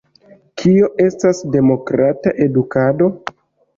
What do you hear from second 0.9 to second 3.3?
estas Demokrata Edukado?